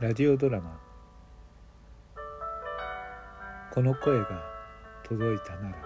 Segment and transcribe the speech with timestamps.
[0.00, 0.80] ラジオドラマ
[3.70, 4.42] 「この声が
[5.04, 5.76] 届いたなら」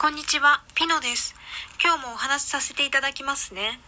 [0.00, 1.34] こんにちは、ピノです。
[1.82, 3.80] 今日もお話しさせていただきますね。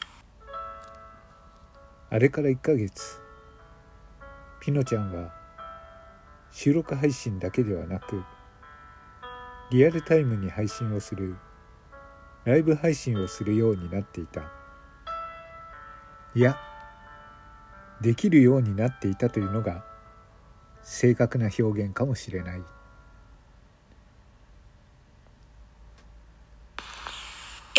[2.11, 3.23] あれから1ヶ月
[4.59, 5.33] ピノちゃんは
[6.51, 8.25] 収録配信だけではなく
[9.71, 11.37] リアルタイムに配信をする
[12.45, 14.41] ライブ配信をするようになっていた
[16.35, 16.66] いや
[18.01, 19.85] できるようになっていたというのが
[20.83, 22.63] 正確な表現かもしれない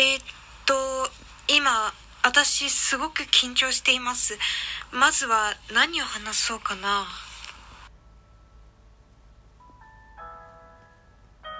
[0.00, 0.24] えーっ
[0.64, 0.74] と、
[1.52, 4.38] 今、私すごく緊張しています。
[4.92, 7.04] まずは何を話そうかな。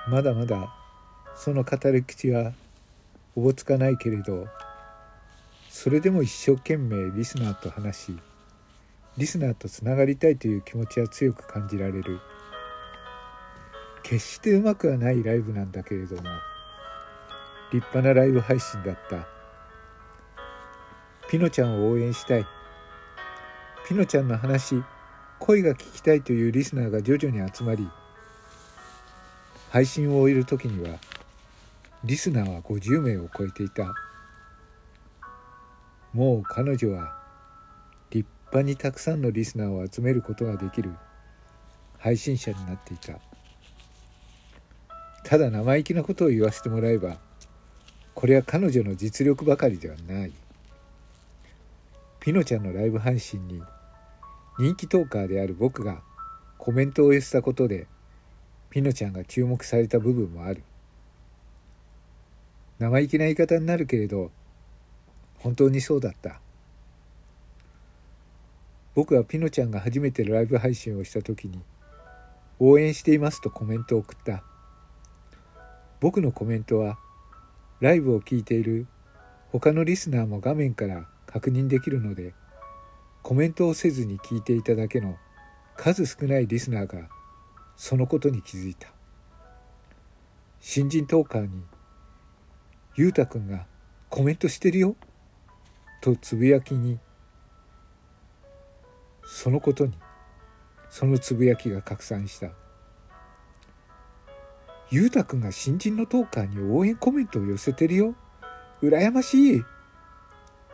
[0.08, 0.72] まだまだ
[1.36, 2.52] その語る口は
[3.36, 4.46] おぼつかないけれど
[5.68, 8.18] それでも一生懸命リスナーと話し
[9.18, 12.20] リスナーとつながりたいという気持ちは強く感じられる。
[14.04, 16.22] 決してうまくはないライブなんだけれども
[17.72, 19.26] 立派なライブ配信だった。
[21.28, 22.46] ピノちゃんを応援したい。
[23.88, 24.80] ピノちゃんの話
[25.40, 27.88] 声が聞きたいというリスナーが徐々に集まり
[29.70, 30.96] 配信を終える時には
[32.04, 33.92] リスナーは50名を超えていた。
[36.12, 37.17] もう彼女は
[38.50, 40.90] 派にたくさんのリスナーを集めることができる
[41.98, 43.18] 配信者になっていた。
[45.24, 47.18] ただ生意気なことを言わせてもらえば
[48.14, 50.32] これは彼女の実力ばかりではない。
[52.20, 53.62] ピノちゃんのライブ配信に
[54.58, 56.02] 人気トーカーである僕が
[56.56, 57.86] コメントを寄せたことで
[58.70, 60.62] ピノちゃんが注目された部分もある。
[62.78, 64.30] 生意気な言い方になるけれど
[65.38, 66.40] 本当にそうだった。
[68.98, 71.62] 僕はピノちゃんが初めてライブ配信をした時に
[72.58, 74.42] 応援していますとコメントを送った。
[76.00, 76.98] 僕のコメントは
[77.78, 78.88] ライブを聞いている
[79.52, 82.34] 他のリスナーも画面から確認できるので
[83.22, 85.16] コメントをせずに聞いていただけの
[85.76, 87.08] 数少ないリスナーが
[87.76, 88.88] そのことに気づいた。
[90.58, 91.62] 新人トーカーに
[92.98, 93.64] 「ゆうたくんが
[94.08, 94.96] コメントしてるよ」
[96.02, 96.98] とつぶやきに
[99.40, 99.92] そのことに
[100.90, 102.48] そのつぶやきが拡散した
[104.90, 108.16] 「ゆうたくんが新人のトーカーに応援コメントを寄せてるよ。
[108.82, 109.64] 羨ましい」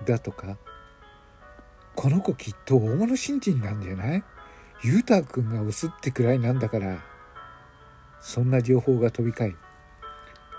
[0.06, 0.56] だとか
[1.94, 4.24] 「この子きっと大物新人なんじゃない？
[4.82, 7.04] ゆうたくんが押すってくらいなんだから」
[8.22, 9.56] そんな情報が飛び交い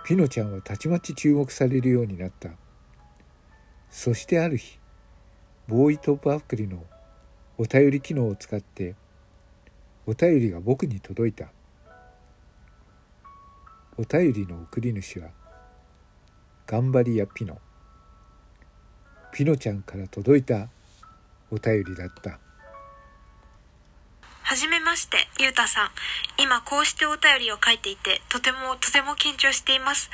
[0.05, 2.51] ピノちゃんはたちまち注目されるようになった。
[3.89, 4.79] そしてある日
[5.67, 6.83] ボーイトップアプリの
[7.57, 8.95] お便り機能を使って
[10.05, 11.47] お便りが僕に届いた。
[13.97, 15.29] お便りの送り主は
[16.67, 17.59] 頑張り屋ピノ。
[19.31, 20.67] ピノちゃんから届いた
[21.49, 22.39] お便りだった。
[24.45, 25.89] はじめまして、ゆうたさん。
[26.37, 30.11] 今こうしてお便りを書いていて、とてもとても緊張しています。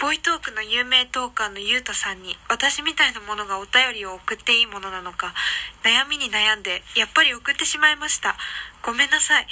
[0.00, 5.34] ボイトークの有名トーカーのゆうたさんに、私みたいなものがお便りを送っていいものなのか、
[5.82, 8.36] 悩みに悩んで、やっぱり送ってしまいました。
[8.84, 9.48] ごめんなさい。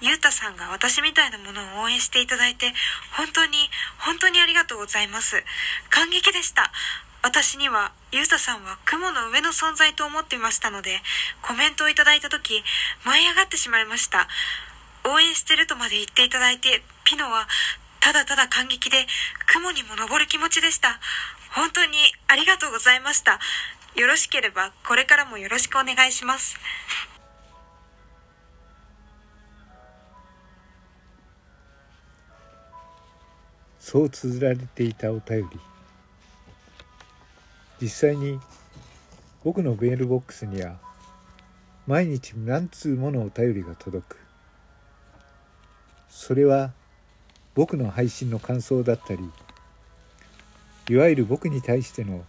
[0.00, 2.72] ゆうたさんが私みたいなものを応援していただいて、
[3.16, 3.68] 本当に、
[3.98, 5.42] 本当にありがとうございます。
[5.90, 6.70] 感激でした。
[7.22, 11.00] 私には、ゆうたさんは雲の上の存在と思っていましたので、
[11.40, 12.62] コメントをいただいたとき、
[13.04, 14.26] 舞い上がってしまいました。
[15.04, 17.46] 応援してるとまで言っていただいて、ピノは、
[18.00, 19.06] ただただ感激で、
[19.46, 20.98] 雲にも登る気持ちでした。
[21.52, 21.96] 本当に
[22.26, 23.38] ありがとうございました。
[23.94, 26.56] よろしければ、これからもよろしくお願いします。
[33.78, 35.71] そう綴られていたお便り
[37.82, 38.38] 実際に
[39.42, 40.76] 僕のメールボックスには
[41.88, 44.18] 毎日何通ものお便りが届く。
[46.08, 46.70] それは
[47.56, 49.28] 僕の配信の感想だったり
[50.88, 52.24] いわゆる僕に対しての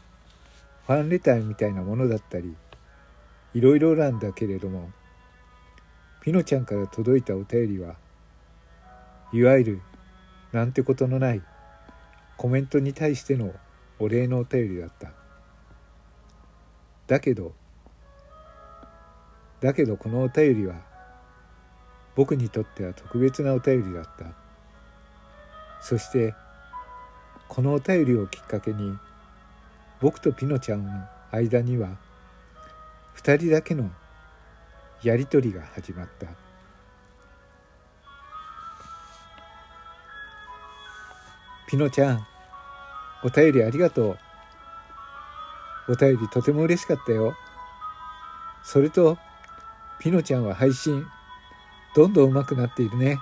[0.87, 2.55] ファンレターみたいなものだったり
[3.53, 4.89] いろいろなんだけれども
[6.21, 7.93] ピノちゃんから届いたお便りは
[9.31, 9.81] いわゆる
[10.51, 11.43] なんてことのない
[12.37, 13.53] コメントに対しての
[13.99, 15.22] お礼のお便りだった。
[17.07, 17.53] だけど
[19.61, 20.75] だけどこのお便りは
[22.15, 24.25] 僕にとっては特別なお便りだった。
[25.81, 26.33] そして
[27.49, 28.97] このお便りをきっかけに
[29.99, 30.91] 僕とピノちゃんの
[31.31, 31.97] 間には
[33.17, 33.89] 2人だけの
[35.01, 36.27] やり取りが始まった。
[41.67, 42.27] ピノちゃん
[43.23, 44.19] お便りありがとう。
[45.87, 47.35] お便りとても嬉しかったよ。
[48.63, 49.17] それと
[49.99, 51.05] ピノちゃんは配信
[51.95, 53.19] どんどん上手くなっているね。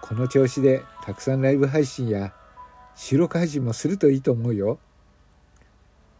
[0.00, 2.32] この調子でたくさんライブ配信や
[2.94, 4.78] 収録配信もするといいと思うよ。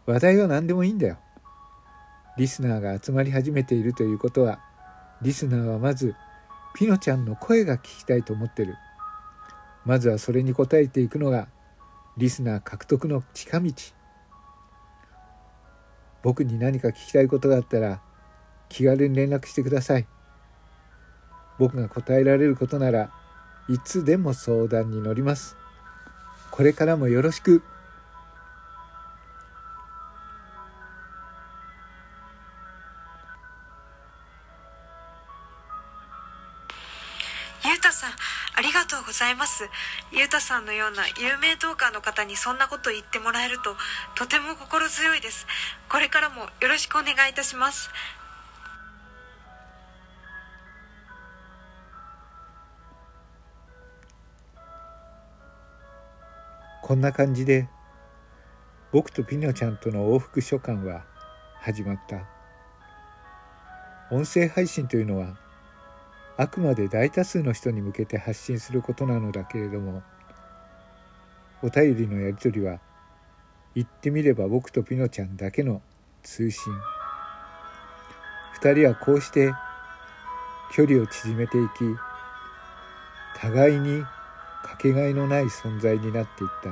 [0.06, 1.18] 話題は何でもいいんだよ。
[2.36, 4.60] リスナーが集まり始めているということは
[5.20, 6.14] リスナーはまず
[6.74, 8.76] ピノちゃんの声が聞きたいと思ってる。
[9.84, 11.48] まずはそれに応えていくのが
[12.16, 13.72] リスナー獲得の近道。
[16.22, 18.00] 僕に何か聞きたいことがあったら
[18.68, 20.06] 気軽に連絡してください。
[21.58, 23.10] 僕が答えられることなら
[23.68, 25.56] いつでも相談に乗ります。
[26.50, 27.62] これからもよろしく。
[38.70, 39.68] りがとうございます。
[40.12, 43.74] ゆうたさんのような有名トーカーの方にそんなこと言ってもらえると
[44.14, 45.44] とても心強いです。
[45.88, 47.90] これからもよろしくお願いいたします。
[56.82, 57.68] こんな感じで
[58.92, 61.02] 僕とピノちゃんとの往復書簡は
[61.60, 62.24] 始まった。
[64.12, 65.49] 音声配信というのは
[66.40, 70.02] あくまで大多数の人に向けて発信することなのだけれども
[71.62, 72.80] お便りのやり取りは
[73.74, 75.82] 言ってみれば僕とピノちゃんだけの
[76.22, 76.72] 通信。
[78.54, 79.52] 二人はこうして
[80.72, 81.84] 距離を縮めていき
[83.38, 84.02] 互いに
[84.64, 86.70] かけがえのない存在になっていった。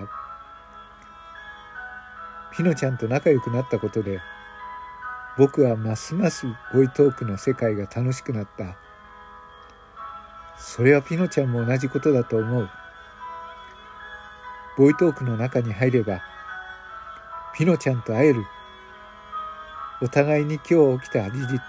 [2.56, 4.18] ピノちゃんと仲良くなったことで
[5.36, 8.87] 僕はますますボイトークの世界が楽しくなった。
[10.58, 12.68] それはピノちゃんも同じことだと思う。
[14.76, 16.20] ボイトークの中に入れば
[17.54, 18.44] ピノちゃんと会える。
[20.00, 21.60] お互いに今日起きた事実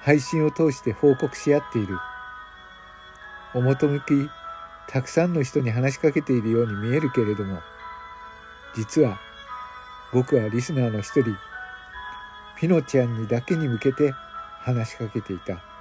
[0.00, 1.96] 配信を通して報告し合っている。
[3.54, 4.30] 表向き
[4.88, 7.60] たくさんの人に話しかけているように見えるけれども
[8.74, 9.18] 実は
[10.12, 11.36] 僕はリスナーの一人
[12.58, 14.12] ピノちゃんにだけに向けて
[14.60, 15.71] 話しかけていた。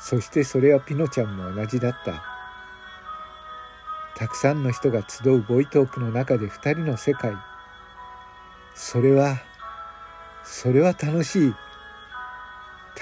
[0.00, 2.24] そしてそれはピノちゃんも同じだった。
[4.16, 7.34] たくさんの人が集うボイトークの中で二人の世界。
[8.74, 9.38] それは
[10.42, 11.54] それは楽しい。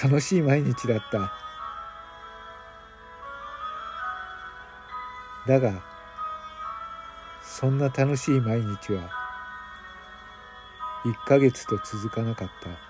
[0.03, 1.33] 楽しい毎日だった。
[5.47, 5.73] だが
[7.43, 9.11] そんな楽しい毎日は
[11.05, 12.88] 1ヶ月と続かなかった。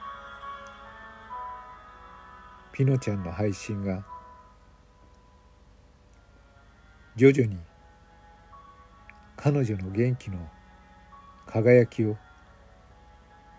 [2.78, 4.04] ピノちゃんの配信が
[7.16, 7.58] 徐々に
[9.36, 10.38] 彼女の元気の
[11.44, 12.16] 輝きを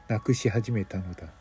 [0.08, 1.39] なくし始めたのだ。